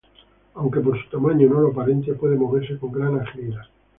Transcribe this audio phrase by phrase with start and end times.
[0.55, 3.65] Aunque por su tamaño no lo aparente, puede moverse con gran agilidad.